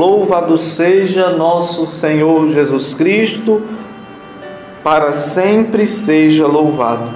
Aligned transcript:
Louvado 0.00 0.56
seja 0.56 1.28
nosso 1.28 1.84
Senhor 1.84 2.48
Jesus 2.48 2.94
Cristo, 2.94 3.60
para 4.82 5.12
sempre 5.12 5.86
seja 5.86 6.46
louvado. 6.46 7.10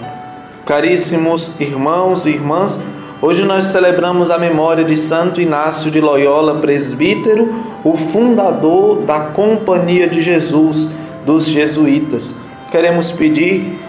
Caríssimos 0.66 1.52
irmãos 1.58 2.26
e 2.26 2.32
irmãs, 2.32 2.78
hoje 3.22 3.42
nós 3.42 3.64
celebramos 3.64 4.30
a 4.30 4.36
memória 4.36 4.84
de 4.84 4.98
Santo 4.98 5.40
Inácio 5.40 5.90
de 5.90 5.98
Loyola, 5.98 6.56
presbítero, 6.56 7.54
o 7.82 7.96
fundador 7.96 8.98
da 8.98 9.18
Companhia 9.18 10.06
de 10.06 10.20
Jesus 10.20 10.86
dos 11.24 11.46
Jesuítas. 11.46 12.34
Queremos 12.70 13.10
pedir 13.10 13.80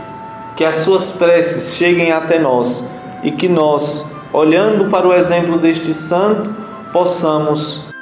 que 0.56 0.64
as 0.64 0.78
suas 0.78 1.12
preces 1.12 1.76
cheguem 1.76 2.14
até 2.14 2.40
nós 2.40 2.90
e 3.22 3.30
que 3.30 3.50
nós, 3.50 4.10
olhando 4.32 4.86
para 4.86 5.06
o 5.06 5.14
exemplo 5.14 5.58
deste 5.58 5.94
santo, 5.94 6.50
possamos 6.94 7.94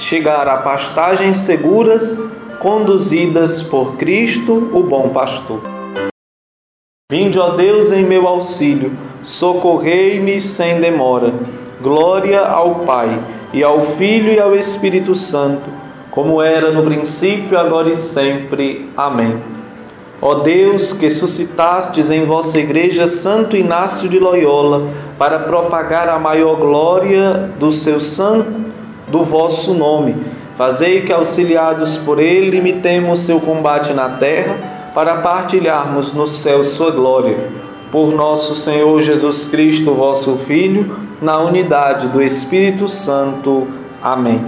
chegar 0.00 0.48
a 0.48 0.56
pastagens 0.56 1.36
seguras 1.36 2.18
conduzidas 2.58 3.62
por 3.62 3.96
Cristo, 3.96 4.70
o 4.72 4.82
bom 4.82 5.10
pastor. 5.10 5.60
Vinde, 7.12 7.38
ó 7.38 7.50
Deus, 7.50 7.92
em 7.92 8.02
meu 8.02 8.26
auxílio, 8.26 8.92
socorrei-me 9.22 10.40
sem 10.40 10.80
demora. 10.80 11.34
Glória 11.82 12.40
ao 12.40 12.76
Pai, 12.76 13.20
e 13.52 13.62
ao 13.62 13.82
Filho 13.82 14.32
e 14.32 14.40
ao 14.40 14.56
Espírito 14.56 15.14
Santo, 15.14 15.68
como 16.10 16.40
era 16.40 16.72
no 16.72 16.82
princípio, 16.82 17.58
agora 17.58 17.90
e 17.90 17.96
sempre. 17.96 18.88
Amém. 18.96 19.38
Ó 20.22 20.36
Deus, 20.36 20.94
que 20.94 21.10
suscitastes 21.10 22.08
em 22.08 22.24
vossa 22.24 22.58
igreja 22.58 23.06
Santo 23.06 23.54
Inácio 23.54 24.08
de 24.08 24.18
Loyola 24.18 24.88
para 25.18 25.40
propagar 25.40 26.08
a 26.08 26.18
maior 26.18 26.56
glória 26.56 27.50
do 27.58 27.70
seu 27.70 28.00
santo 28.00 28.69
do 29.10 29.24
vosso 29.24 29.74
nome. 29.74 30.16
Fazei 30.56 31.02
que, 31.02 31.12
auxiliados 31.12 31.98
por 31.98 32.18
ele, 32.18 32.58
imitemos 32.58 33.20
seu 33.20 33.40
combate 33.40 33.92
na 33.92 34.10
terra, 34.10 34.90
para 34.94 35.18
partilharmos 35.18 36.12
no 36.12 36.26
céu 36.26 36.62
sua 36.62 36.90
glória. 36.90 37.50
Por 37.90 38.12
nosso 38.12 38.54
Senhor 38.54 39.00
Jesus 39.00 39.46
Cristo, 39.46 39.94
vosso 39.94 40.36
Filho, 40.38 40.96
na 41.20 41.38
unidade 41.38 42.08
do 42.08 42.22
Espírito 42.22 42.88
Santo. 42.88 43.66
Amém. 44.02 44.40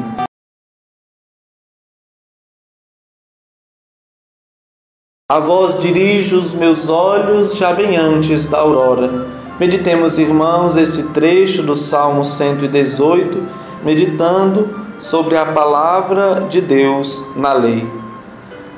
A 5.30 5.38
vós 5.38 5.78
dirijo 5.78 6.38
os 6.38 6.52
meus 6.52 6.90
olhos 6.90 7.56
já 7.56 7.72
bem 7.72 7.96
antes 7.96 8.48
da 8.48 8.58
aurora. 8.58 9.26
Meditemos, 9.58 10.18
irmãos, 10.18 10.76
esse 10.76 11.10
trecho 11.14 11.62
do 11.62 11.74
Salmo 11.74 12.22
118 12.22 13.61
meditando 13.84 14.68
sobre 15.00 15.36
a 15.36 15.46
palavra 15.46 16.46
de 16.48 16.60
Deus 16.60 17.24
na 17.36 17.52
lei. 17.52 17.86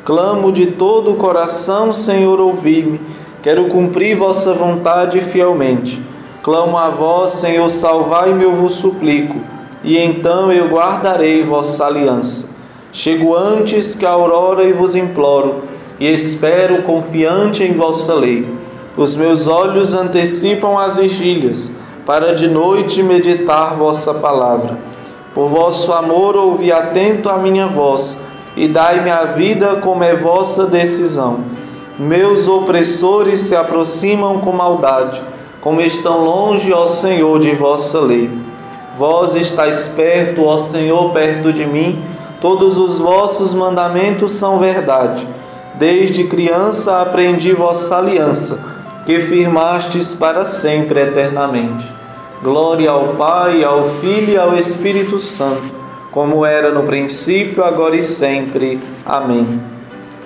Clamo 0.04 0.52
de 0.52 0.66
todo 0.66 1.12
o 1.12 1.16
coração, 1.16 1.92
Senhor, 1.92 2.40
ouvi-me. 2.40 3.00
Quero 3.42 3.66
cumprir 3.66 4.16
vossa 4.16 4.52
vontade 4.54 5.20
fielmente. 5.20 6.00
Clamo 6.42 6.76
a 6.76 6.90
vós, 6.90 7.32
Senhor, 7.32 7.68
salvai-me, 7.70 8.44
eu 8.44 8.54
vos 8.54 8.74
suplico, 8.74 9.36
e 9.82 9.96
então 9.96 10.52
eu 10.52 10.68
guardarei 10.68 11.42
vossa 11.42 11.86
aliança. 11.86 12.50
Chego 12.92 13.34
antes 13.34 13.94
que 13.94 14.04
a 14.04 14.10
aurora 14.10 14.64
e 14.64 14.72
vos 14.72 14.94
imploro, 14.94 15.62
e 15.98 16.06
espero 16.06 16.82
confiante 16.82 17.62
em 17.62 17.72
vossa 17.72 18.14
lei. 18.14 18.46
Os 18.96 19.16
meus 19.16 19.46
olhos 19.46 19.94
antecipam 19.94 20.78
as 20.78 20.96
vigílias, 20.96 21.72
para 22.04 22.34
de 22.34 22.46
noite 22.46 23.02
meditar 23.02 23.74
vossa 23.74 24.12
palavra. 24.12 24.76
Por 25.34 25.48
vosso 25.48 25.92
amor, 25.92 26.36
ouvi 26.36 26.70
atento 26.70 27.28
a 27.28 27.36
minha 27.36 27.66
voz, 27.66 28.16
e 28.56 28.68
dai-me 28.68 29.10
a 29.10 29.24
vida 29.24 29.76
como 29.76 30.04
é 30.04 30.14
vossa 30.14 30.66
decisão. 30.66 31.40
Meus 31.98 32.46
opressores 32.46 33.40
se 33.40 33.56
aproximam 33.56 34.38
com 34.38 34.52
maldade, 34.52 35.20
como 35.60 35.80
estão 35.80 36.24
longe, 36.24 36.72
ó 36.72 36.86
Senhor, 36.86 37.40
de 37.40 37.50
vossa 37.50 37.98
lei. 37.98 38.30
Vós 38.96 39.34
estáis 39.34 39.88
perto, 39.88 40.44
ó 40.44 40.56
Senhor, 40.56 41.10
perto 41.12 41.52
de 41.52 41.66
mim, 41.66 42.00
todos 42.40 42.78
os 42.78 43.00
vossos 43.00 43.54
mandamentos 43.54 44.30
são 44.32 44.58
verdade. 44.58 45.26
Desde 45.74 46.24
criança 46.24 47.00
aprendi 47.00 47.52
vossa 47.52 47.96
aliança, 47.96 48.60
que 49.04 49.18
firmastes 49.18 50.14
para 50.14 50.46
sempre 50.46 51.00
eternamente. 51.00 52.03
Glória 52.44 52.90
ao 52.90 53.14
Pai, 53.14 53.64
ao 53.64 53.88
Filho 54.00 54.34
e 54.34 54.36
ao 54.36 54.54
Espírito 54.54 55.18
Santo, 55.18 55.62
como 56.10 56.44
era 56.44 56.70
no 56.70 56.82
princípio, 56.82 57.64
agora 57.64 57.96
e 57.96 58.02
sempre. 58.02 58.78
Amém. 59.02 59.58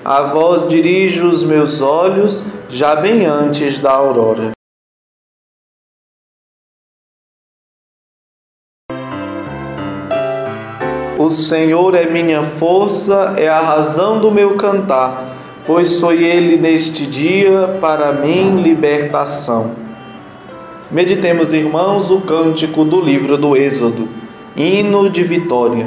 A 0.04 0.22
vós 0.22 0.68
dirijo 0.68 1.28
os 1.28 1.44
meus 1.44 1.80
olhos, 1.80 2.42
já 2.68 2.96
bem 2.96 3.24
antes 3.24 3.78
da 3.78 3.92
aurora. 3.92 4.50
O 11.16 11.30
Senhor 11.30 11.94
é 11.94 12.10
minha 12.10 12.42
força, 12.42 13.34
é 13.36 13.48
a 13.48 13.60
razão 13.60 14.18
do 14.18 14.32
meu 14.32 14.56
cantar, 14.56 15.22
pois 15.64 16.00
foi 16.00 16.24
Ele 16.24 16.56
neste 16.56 17.06
dia 17.06 17.78
para 17.80 18.12
mim 18.12 18.60
libertação. 18.60 19.87
Meditemos, 20.90 21.52
irmãos, 21.52 22.10
o 22.10 22.22
cântico 22.22 22.82
do 22.82 22.98
livro 22.98 23.36
do 23.36 23.54
Êxodo, 23.54 24.08
hino 24.56 25.10
de 25.10 25.22
vitória. 25.22 25.86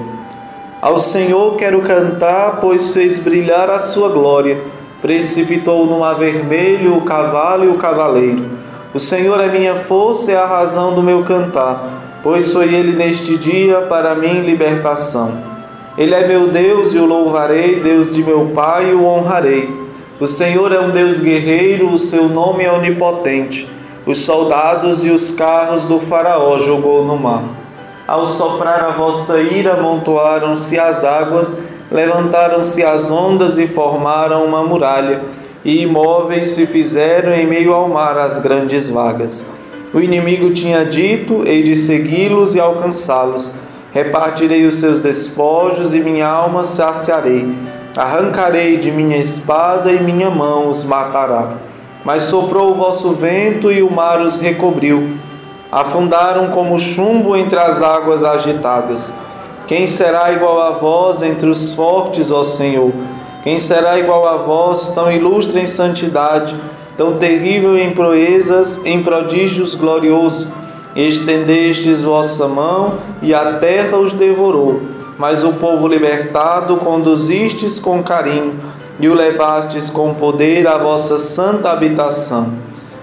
Ao 0.79 0.99
Senhor 0.99 1.55
quero 1.55 1.81
cantar, 1.81 2.59
pois 2.61 2.93
fez 2.93 3.17
brilhar 3.17 3.67
a 3.67 3.79
sua 3.79 4.09
glória. 4.09 4.61
Precipitou 5.01 5.87
no 5.87 6.01
mar 6.01 6.13
vermelho 6.13 6.95
o 6.95 7.01
cavalo 7.01 7.65
e 7.65 7.67
o 7.69 7.79
cavaleiro. 7.79 8.45
O 8.93 8.99
Senhor 8.99 9.41
é 9.41 9.49
minha 9.49 9.73
força 9.73 10.33
e 10.33 10.35
a 10.35 10.45
razão 10.45 10.93
do 10.93 11.01
meu 11.01 11.23
cantar, 11.23 12.19
pois 12.21 12.53
foi 12.53 12.71
Ele 12.71 12.91
neste 12.91 13.35
dia 13.35 13.81
para 13.81 14.13
mim 14.13 14.41
libertação. 14.41 15.35
Ele 15.97 16.13
é 16.13 16.27
meu 16.27 16.49
Deus 16.49 16.93
e 16.93 16.99
o 16.99 17.07
louvarei, 17.07 17.79
Deus 17.79 18.11
de 18.11 18.23
meu 18.23 18.51
Pai 18.53 18.91
e 18.91 18.93
o 18.93 19.05
honrarei. 19.05 19.67
O 20.19 20.27
Senhor 20.27 20.71
é 20.71 20.79
um 20.79 20.91
Deus 20.91 21.19
guerreiro, 21.19 21.91
o 21.91 21.97
seu 21.97 22.29
nome 22.29 22.63
é 22.63 22.71
onipotente. 22.71 23.80
Os 24.05 24.19
soldados 24.19 25.03
e 25.03 25.09
os 25.09 25.31
carros 25.31 25.85
do 25.85 25.99
Faraó 25.99 26.57
jogou 26.57 27.05
no 27.05 27.17
mar. 27.17 27.43
Ao 28.07 28.25
soprar 28.25 28.83
a 28.83 28.89
vossa 28.89 29.39
ira, 29.39 29.73
amontoaram-se 29.73 30.79
as 30.79 31.03
águas, 31.03 31.57
levantaram-se 31.91 32.83
as 32.83 33.11
ondas 33.11 33.59
e 33.59 33.67
formaram 33.67 34.43
uma 34.43 34.63
muralha, 34.63 35.21
e 35.63 35.83
imóveis 35.83 36.49
se 36.49 36.65
fizeram 36.65 37.31
em 37.31 37.45
meio 37.45 37.73
ao 37.73 37.87
mar 37.87 38.17
as 38.17 38.39
grandes 38.39 38.89
vagas. 38.89 39.45
O 39.93 39.99
inimigo 39.99 40.51
tinha 40.51 40.83
dito: 40.83 41.43
Hei 41.45 41.61
de 41.61 41.75
segui-los 41.75 42.55
e 42.55 42.59
alcançá-los. 42.59 43.53
Repartirei 43.93 44.65
os 44.65 44.75
seus 44.75 44.99
despojos 44.99 45.93
e 45.93 45.99
minha 45.99 46.27
alma 46.27 46.63
saciarei. 46.63 47.53
Arrancarei 47.95 48.77
de 48.77 48.89
minha 48.89 49.17
espada 49.17 49.91
e 49.91 50.01
minha 50.01 50.29
mão 50.29 50.69
os 50.69 50.83
matará. 50.83 51.57
Mas 52.03 52.23
soprou 52.23 52.71
o 52.71 52.75
vosso 52.75 53.11
vento 53.11 53.71
e 53.71 53.83
o 53.83 53.91
mar 53.91 54.21
os 54.21 54.39
recobriu. 54.39 55.17
Afundaram 55.71 56.49
como 56.49 56.79
chumbo 56.79 57.35
entre 57.35 57.57
as 57.57 57.81
águas 57.81 58.23
agitadas. 58.23 59.13
Quem 59.67 59.87
será 59.87 60.33
igual 60.33 60.59
a 60.59 60.71
vós 60.71 61.21
entre 61.21 61.47
os 61.49 61.73
fortes, 61.73 62.31
ó 62.31 62.43
Senhor? 62.43 62.91
Quem 63.43 63.59
será 63.59 63.97
igual 63.97 64.27
a 64.27 64.37
vós, 64.37 64.91
tão 64.93 65.11
ilustre 65.11 65.61
em 65.61 65.67
santidade, 65.67 66.55
tão 66.97 67.13
terrível 67.13 67.77
em 67.77 67.91
proezas, 67.91 68.83
em 68.83 69.01
prodígios 69.01 69.75
gloriosos? 69.75 70.47
Estendestes 70.95 72.01
vossa 72.01 72.47
mão 72.47 72.95
e 73.21 73.33
a 73.33 73.53
terra 73.53 73.97
os 73.97 74.11
devorou, 74.11 74.81
mas 75.17 75.41
o 75.43 75.53
povo 75.53 75.87
libertado 75.87 76.75
conduzistes 76.77 77.79
com 77.79 78.03
carinho 78.03 78.55
e 79.01 79.09
o 79.09 79.15
levastes 79.15 79.89
com 79.89 80.13
poder 80.13 80.67
à 80.67 80.77
vossa 80.77 81.17
santa 81.17 81.71
habitação. 81.71 82.53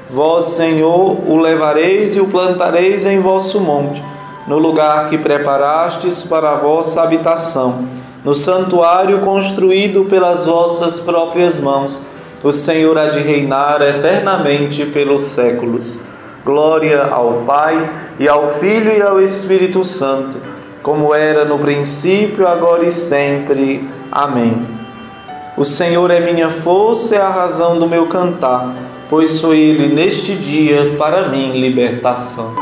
Vós, 0.09 0.45
Senhor, 0.51 1.19
o 1.29 1.37
levareis 1.37 2.17
e 2.17 2.21
o 2.21 2.29
plantareis 2.29 3.05
em 3.05 3.21
vosso 3.21 3.61
monte, 3.61 4.03
no 4.47 4.59
lugar 4.59 5.11
que 5.11 5.19
preparastes 5.19 6.23
para 6.23 6.53
a 6.53 6.57
vossa 6.57 7.03
habitação, 7.03 7.85
no 8.25 8.35
santuário 8.35 9.21
construído 9.21 10.05
pelas 10.05 10.47
vossas 10.47 11.01
próprias 11.01 11.61
mãos. 11.61 12.01
O 12.43 12.53
Senhor 12.53 12.97
há 12.97 13.07
de 13.07 13.19
reinar 13.19 13.83
eternamente 13.83 14.87
pelos 14.87 15.25
séculos. 15.25 15.99
Glória 16.45 17.09
ao 17.11 17.43
Pai, 17.45 17.91
e 18.19 18.27
ao 18.27 18.55
Filho 18.55 18.93
e 18.93 19.03
ao 19.03 19.21
Espírito 19.21 19.85
Santo, 19.85 20.39
como 20.83 21.15
era 21.15 21.45
no 21.45 21.59
princípio, 21.59 22.47
agora 22.47 22.85
e 22.85 22.93
sempre. 22.93 23.87
Amém. 24.11 24.79
O 25.59 25.65
Senhor 25.65 26.09
é 26.13 26.21
minha 26.21 26.51
força 26.51 27.17
e 27.17 27.19
a 27.19 27.29
razão 27.29 27.81
do 27.81 27.89
meu 27.89 28.07
cantar, 28.07 28.77
pois 29.11 29.41
foi 29.41 29.59
Ele 29.59 29.93
neste 29.93 30.37
dia 30.37 30.95
para 30.97 31.31
mim 31.31 31.61
libertação. 31.61 32.55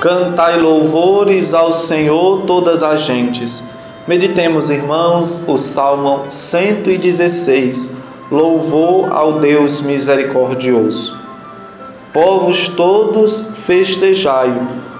Cantai 0.00 0.60
louvores 0.60 1.54
ao 1.54 1.72
Senhor 1.72 2.42
todas 2.48 2.82
as 2.82 3.02
gentes. 3.02 3.62
Meditemos, 4.08 4.68
irmãos, 4.68 5.40
o 5.46 5.56
Salmo 5.56 6.24
116. 6.30 7.88
Louvor 8.28 9.12
ao 9.12 9.38
Deus 9.38 9.80
misericordioso. 9.80 11.16
Povos 12.12 12.66
todos, 12.70 13.46
festejai, 13.66 14.52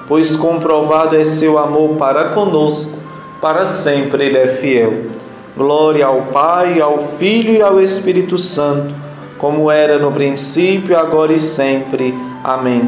pois 0.06 0.36
comprovado 0.36 1.16
é 1.16 1.24
seu 1.24 1.58
amor 1.58 1.96
para 1.96 2.28
conosco, 2.28 2.96
para 3.40 3.66
sempre 3.66 4.26
ele 4.26 4.38
é 4.38 4.46
fiel. 4.46 5.15
Glória 5.56 6.04
ao 6.04 6.26
Pai, 6.26 6.82
ao 6.82 7.16
Filho 7.16 7.54
e 7.54 7.62
ao 7.62 7.80
Espírito 7.80 8.36
Santo, 8.36 8.94
como 9.38 9.70
era 9.70 9.98
no 9.98 10.12
princípio, 10.12 10.98
agora 10.98 11.32
e 11.32 11.40
sempre. 11.40 12.12
Amém. 12.44 12.86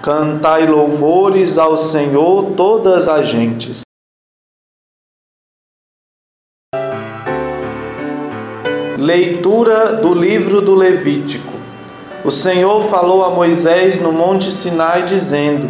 Cantai 0.00 0.68
louvores 0.68 1.58
ao 1.58 1.76
Senhor 1.76 2.52
todas 2.56 3.08
as 3.08 3.26
gentes. 3.26 3.80
Leitura 8.96 9.94
do 9.94 10.14
livro 10.14 10.60
do 10.60 10.76
Levítico. 10.76 11.54
O 12.24 12.30
Senhor 12.30 12.84
falou 12.84 13.24
a 13.24 13.30
Moisés 13.30 14.00
no 14.00 14.12
Monte 14.12 14.52
Sinai, 14.52 15.04
dizendo: 15.04 15.68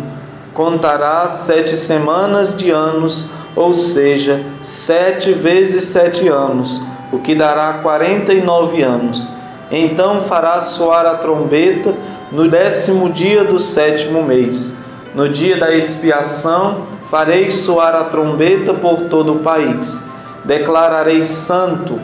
Contarás 0.53 1.47
sete 1.47 1.79
semanas 1.79 2.55
de 2.55 2.71
anos, 2.71 3.27
ou 3.57 3.73
seja, 3.73 4.45
sete 4.63 5.33
vezes 5.33 5.87
sete 5.87 6.29
anos, 6.29 6.81
o 7.11 7.19
que 7.19 7.35
dará 7.35 7.73
quarenta 7.83 8.35
e 8.35 8.43
nove 8.43 8.83
anos. 8.83 9.33
Então 9.71 10.21
farás 10.23 10.65
soar 10.65 11.07
a 11.07 11.15
trombeta 11.15 11.95
no 12.31 12.49
décimo 12.49 13.09
dia 13.09 13.43
do 13.43 13.59
sétimo 13.59 14.23
mês. 14.23 14.75
No 15.15 15.29
dia 15.31 15.57
da 15.57 15.75
expiação, 15.75 16.83
farei 17.11 17.51
soar 17.51 17.95
a 17.95 18.05
trombeta 18.05 18.75
por 18.75 19.05
todo 19.09 19.33
o 19.33 19.39
país. 19.39 19.99
Declararei 20.45 21.25
santo 21.25 21.99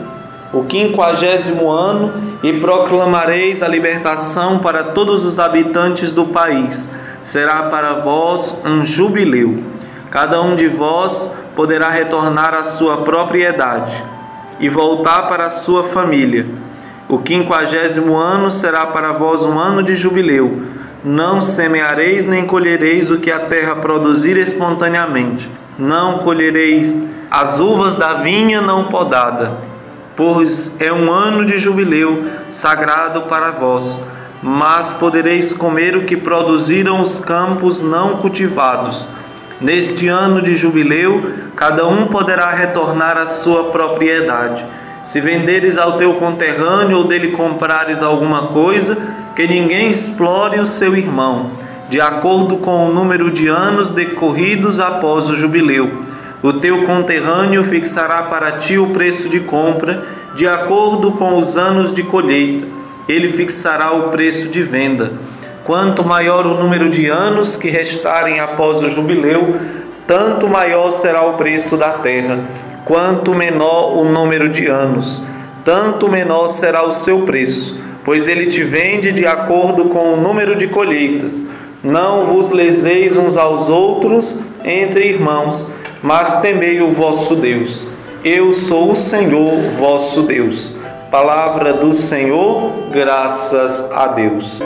o 0.51 0.63
quinquagésimo 0.63 1.69
ano 1.69 2.37
e 2.43 2.53
proclamareis 2.53 3.63
a 3.63 3.67
libertação 3.67 4.59
para 4.59 4.83
todos 4.83 5.23
os 5.23 5.39
habitantes 5.39 6.11
do 6.11 6.25
país. 6.25 6.89
Será 7.23 7.63
para 7.63 7.93
vós 8.01 8.59
um 8.65 8.85
jubileu. 8.85 9.63
Cada 10.11 10.41
um 10.41 10.55
de 10.55 10.67
vós 10.67 11.31
poderá 11.55 11.89
retornar 11.89 12.53
à 12.53 12.63
sua 12.63 12.97
propriedade 12.97 14.03
e 14.59 14.69
voltar 14.69 15.23
para 15.23 15.45
a 15.45 15.49
sua 15.49 15.83
família 15.85 16.45
o 17.13 17.19
quinquagésimo 17.19 18.15
ano 18.15 18.49
será 18.49 18.85
para 18.87 19.11
vós 19.11 19.43
um 19.43 19.59
ano 19.59 19.83
de 19.83 19.95
jubileu. 19.95 20.63
Não 21.03 21.41
semeareis 21.41 22.25
nem 22.25 22.47
colhereis 22.47 23.11
o 23.11 23.19
que 23.19 23.29
a 23.29 23.41
terra 23.41 23.75
produzir 23.75 24.37
espontaneamente. 24.37 25.49
Não 25.77 26.19
colhereis 26.19 26.95
as 27.29 27.59
uvas 27.59 27.97
da 27.97 28.13
vinha 28.15 28.61
não 28.61 28.85
podada, 28.85 29.51
pois 30.15 30.73
é 30.79 30.93
um 30.93 31.11
ano 31.11 31.45
de 31.45 31.59
jubileu 31.59 32.25
sagrado 32.49 33.23
para 33.23 33.51
vós. 33.51 34.01
Mas 34.41 34.93
podereis 34.93 35.53
comer 35.53 35.95
o 35.97 36.05
que 36.05 36.15
produziram 36.15 37.01
os 37.01 37.19
campos 37.19 37.81
não 37.81 38.17
cultivados. 38.17 39.07
Neste 39.61 40.07
ano 40.07 40.41
de 40.41 40.55
jubileu, 40.55 41.31
cada 41.55 41.87
um 41.87 42.07
poderá 42.07 42.49
retornar 42.49 43.17
à 43.17 43.27
sua 43.27 43.65
propriedade 43.65 44.65
se 45.03 45.19
venderes 45.19 45.77
ao 45.77 45.97
teu 45.97 46.15
conterrâneo 46.15 46.97
ou 46.97 47.03
dele 47.03 47.31
comprares 47.31 48.01
alguma 48.01 48.47
coisa, 48.47 48.97
que 49.35 49.47
ninguém 49.47 49.91
explore 49.91 50.59
o 50.59 50.65
seu 50.65 50.95
irmão, 50.95 51.51
de 51.89 51.99
acordo 51.99 52.57
com 52.57 52.87
o 52.87 52.93
número 52.93 53.29
de 53.29 53.47
anos 53.47 53.89
decorridos 53.89 54.79
após 54.79 55.29
o 55.29 55.35
jubileu. 55.35 56.03
O 56.41 56.53
teu 56.53 56.83
conterrâneo 56.83 57.63
fixará 57.63 58.23
para 58.23 58.53
ti 58.53 58.77
o 58.77 58.87
preço 58.87 59.29
de 59.29 59.39
compra, 59.41 60.03
de 60.35 60.47
acordo 60.47 61.11
com 61.11 61.37
os 61.37 61.57
anos 61.57 61.93
de 61.93 62.03
colheita. 62.03 62.67
Ele 63.07 63.33
fixará 63.33 63.91
o 63.91 64.09
preço 64.09 64.47
de 64.47 64.63
venda. 64.63 65.13
Quanto 65.63 66.03
maior 66.03 66.45
o 66.45 66.55
número 66.55 66.89
de 66.89 67.07
anos 67.07 67.55
que 67.55 67.69
restarem 67.69 68.39
após 68.39 68.81
o 68.81 68.89
jubileu, 68.89 69.59
tanto 70.05 70.47
maior 70.47 70.91
será 70.91 71.21
o 71.23 71.33
preço 71.33 71.77
da 71.77 71.91
terra 71.91 72.39
Quanto 72.85 73.33
menor 73.33 73.97
o 73.97 74.03
número 74.03 74.49
de 74.49 74.67
anos, 74.67 75.23
tanto 75.63 76.09
menor 76.09 76.49
será 76.49 76.85
o 76.85 76.91
seu 76.91 77.21
preço, 77.21 77.79
pois 78.03 78.27
ele 78.27 78.47
te 78.47 78.61
vende 78.61 79.13
de 79.13 79.25
acordo 79.25 79.85
com 79.85 80.13
o 80.13 80.17
número 80.17 80.53
de 80.55 80.67
colheitas. 80.67 81.45
Não 81.81 82.25
vos 82.25 82.49
leseis 82.49 83.15
uns 83.15 83.37
aos 83.37 83.69
outros 83.69 84.37
entre 84.65 85.07
irmãos, 85.07 85.69
mas 86.01 86.41
temei 86.41 86.81
o 86.81 86.91
vosso 86.91 87.35
Deus. 87.35 87.87
Eu 88.21 88.51
sou 88.51 88.91
o 88.91 88.95
Senhor 88.97 89.53
vosso 89.77 90.23
Deus. 90.23 90.75
Palavra 91.09 91.71
do 91.71 91.93
Senhor, 91.93 92.69
graças 92.91 93.89
a 93.93 94.07
Deus. 94.07 94.61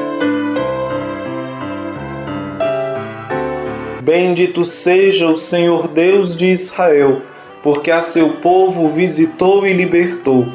Bendito 4.07 4.63
seja 4.63 5.27
o 5.27 5.35
Senhor 5.35 5.89
Deus 5.89 6.33
de 6.33 6.45
Israel 6.45 7.23
porque 7.61 7.91
a 7.91 7.99
seu 7.99 8.29
povo 8.41 8.87
visitou 8.87 9.67
e 9.67 9.73
libertou, 9.73 10.45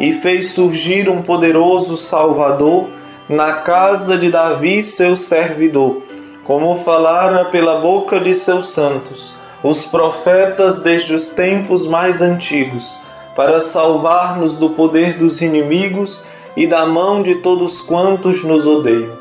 e 0.00 0.14
fez 0.14 0.50
surgir 0.50 1.08
um 1.08 1.22
poderoso 1.22 1.96
Salvador 1.96 2.88
na 3.28 3.52
casa 3.52 4.18
de 4.18 4.28
Davi, 4.28 4.82
seu 4.82 5.14
servidor, 5.14 6.02
como 6.42 6.78
falara 6.78 7.44
pela 7.44 7.80
boca 7.80 8.18
de 8.18 8.34
seus 8.34 8.70
santos, 8.70 9.32
os 9.62 9.84
profetas 9.84 10.82
desde 10.82 11.14
os 11.14 11.28
tempos 11.28 11.86
mais 11.86 12.20
antigos, 12.20 12.98
para 13.36 13.60
salvar-nos 13.60 14.56
do 14.56 14.70
poder 14.70 15.16
dos 15.16 15.40
inimigos 15.40 16.24
e 16.56 16.66
da 16.66 16.84
mão 16.84 17.22
de 17.22 17.36
todos 17.36 17.80
quantos 17.80 18.42
nos 18.42 18.66
odeiam. 18.66 19.16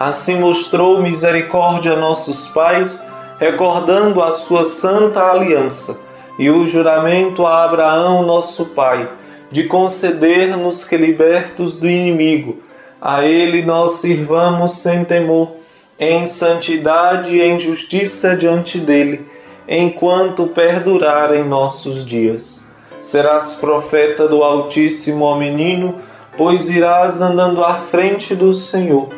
Assim 0.00 0.40
mostrou 0.40 1.02
misericórdia 1.02 1.92
a 1.92 1.96
nossos 1.96 2.48
pais, 2.48 3.05
recordando 3.38 4.22
a 4.22 4.30
sua 4.30 4.64
santa 4.64 5.22
aliança 5.22 5.98
e 6.38 6.50
o 6.50 6.66
juramento 6.66 7.44
a 7.46 7.64
Abraão, 7.64 8.22
nosso 8.24 8.66
pai, 8.66 9.08
de 9.50 9.64
conceder-nos 9.64 10.84
que, 10.84 10.96
libertos 10.96 11.76
do 11.76 11.88
inimigo, 11.88 12.58
a 13.00 13.24
ele 13.24 13.62
nós 13.62 13.92
sirvamos 13.92 14.78
sem 14.78 15.04
temor, 15.04 15.52
em 15.98 16.26
santidade 16.26 17.36
e 17.36 17.42
em 17.42 17.58
justiça 17.58 18.36
diante 18.36 18.78
dele, 18.78 19.26
enquanto 19.68 20.48
perdurarem 20.48 21.44
nossos 21.44 22.04
dias. 22.04 22.64
Serás 23.00 23.54
profeta 23.54 24.26
do 24.26 24.42
Altíssimo, 24.42 25.24
ó 25.24 25.36
menino, 25.36 25.96
pois 26.36 26.68
irás 26.68 27.22
andando 27.22 27.64
à 27.64 27.74
frente 27.74 28.34
do 28.34 28.52
Senhor, 28.52 29.08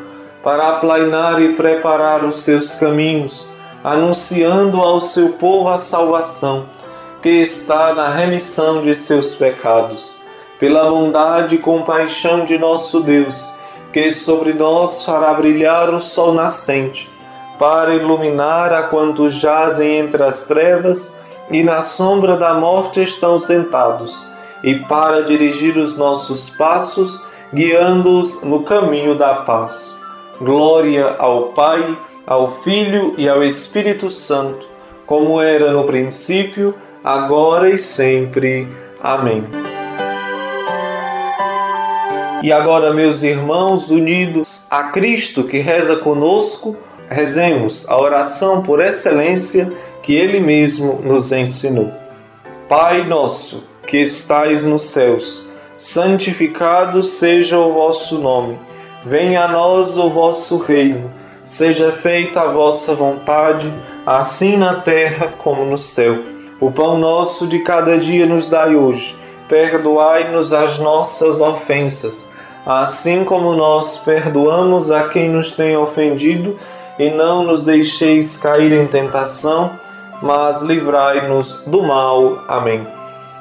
para 0.42 0.68
aplainar 0.68 1.40
e 1.40 1.54
preparar 1.54 2.24
os 2.24 2.36
seus 2.36 2.74
caminhos, 2.74 3.48
anunciando 3.92 4.80
ao 4.80 5.00
seu 5.00 5.30
povo 5.30 5.68
a 5.68 5.78
salvação 5.78 6.66
que 7.22 7.28
está 7.28 7.94
na 7.94 8.08
remissão 8.10 8.82
de 8.82 8.94
seus 8.94 9.34
pecados. 9.34 10.22
Pela 10.60 10.88
bondade 10.88 11.56
e 11.56 11.58
compaixão 11.58 12.44
de 12.44 12.58
nosso 12.58 13.00
Deus, 13.00 13.52
que 13.92 14.10
sobre 14.10 14.52
nós 14.52 15.04
fará 15.04 15.34
brilhar 15.34 15.92
o 15.92 16.00
sol 16.00 16.32
nascente, 16.32 17.08
para 17.58 17.94
iluminar 17.94 18.72
a 18.72 18.84
quantos 18.84 19.34
jazem 19.34 19.98
entre 19.98 20.22
as 20.22 20.44
trevas 20.44 21.16
e 21.50 21.62
na 21.62 21.82
sombra 21.82 22.36
da 22.36 22.54
morte 22.54 23.02
estão 23.02 23.38
sentados, 23.38 24.28
e 24.62 24.76
para 24.80 25.22
dirigir 25.22 25.76
os 25.76 25.96
nossos 25.96 26.50
passos, 26.50 27.24
guiando-os 27.52 28.42
no 28.42 28.62
caminho 28.62 29.14
da 29.14 29.34
paz. 29.36 30.00
Glória 30.40 31.16
ao 31.18 31.44
Pai, 31.48 31.98
ao 32.28 32.60
Filho 32.60 33.14
e 33.16 33.26
ao 33.26 33.42
Espírito 33.42 34.10
Santo, 34.10 34.68
como 35.06 35.40
era 35.40 35.72
no 35.72 35.84
princípio, 35.84 36.74
agora 37.02 37.70
e 37.70 37.78
sempre. 37.78 38.68
Amém. 39.02 39.44
E 42.42 42.52
agora, 42.52 42.92
meus 42.92 43.22
irmãos, 43.22 43.90
unidos 43.90 44.66
a 44.70 44.84
Cristo 44.90 45.44
que 45.44 45.58
reza 45.60 45.96
conosco, 45.96 46.76
rezemos 47.08 47.88
a 47.88 47.98
oração 47.98 48.62
por 48.62 48.78
excelência 48.78 49.72
que 50.02 50.14
Ele 50.14 50.38
mesmo 50.38 51.00
nos 51.02 51.32
ensinou. 51.32 51.90
Pai 52.68 53.06
nosso, 53.06 53.64
que 53.86 53.96
estais 53.96 54.62
nos 54.62 54.82
céus, 54.82 55.48
santificado 55.78 57.02
seja 57.02 57.58
o 57.58 57.72
vosso 57.72 58.18
nome. 58.18 58.58
Venha 59.02 59.44
a 59.44 59.48
nós 59.48 59.96
o 59.96 60.10
vosso 60.10 60.58
reino. 60.58 61.17
Seja 61.48 61.90
feita 61.90 62.42
a 62.42 62.48
vossa 62.48 62.94
vontade, 62.94 63.72
assim 64.04 64.58
na 64.58 64.74
terra 64.74 65.32
como 65.38 65.64
no 65.64 65.78
céu. 65.78 66.18
O 66.60 66.70
pão 66.70 66.98
nosso 66.98 67.46
de 67.46 67.60
cada 67.60 67.96
dia 67.96 68.26
nos 68.26 68.50
dai 68.50 68.76
hoje. 68.76 69.16
Perdoai-nos 69.48 70.52
as 70.52 70.78
nossas 70.78 71.40
ofensas, 71.40 72.30
assim 72.66 73.24
como 73.24 73.54
nós 73.54 73.96
perdoamos 73.96 74.90
a 74.90 75.08
quem 75.08 75.30
nos 75.30 75.50
tem 75.50 75.74
ofendido, 75.74 76.54
e 76.98 77.08
não 77.08 77.42
nos 77.42 77.62
deixeis 77.62 78.36
cair 78.36 78.70
em 78.72 78.86
tentação, 78.86 79.70
mas 80.20 80.60
livrai-nos 80.60 81.62
do 81.66 81.82
mal. 81.82 82.44
Amém. 82.46 82.86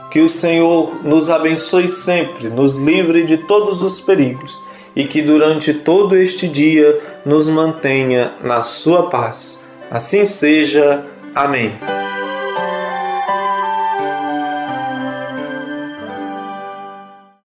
Que 0.09 0.21
o 0.21 0.29
Senhor 0.29 1.03
nos 1.03 1.29
abençoe 1.29 1.89
sempre, 1.89 2.47
nos 2.47 2.75
livre 2.75 3.25
de 3.25 3.35
todos 3.35 3.81
os 3.81 3.99
perigos 3.99 4.65
e 4.97 5.05
que 5.05 5.21
durante 5.21 5.75
todo 5.75 6.17
este 6.17 6.47
dia 6.47 6.99
nos 7.23 7.47
mantenha 7.47 8.33
na 8.43 8.63
sua 8.63 9.11
paz. 9.11 9.63
Assim 9.91 10.25
seja. 10.25 11.05
Amém. 11.35 11.75